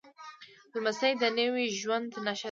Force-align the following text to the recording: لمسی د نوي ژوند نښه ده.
لمسی 0.73 1.11
د 1.21 1.23
نوي 1.39 1.65
ژوند 1.79 2.11
نښه 2.25 2.35
ده. 2.37 2.39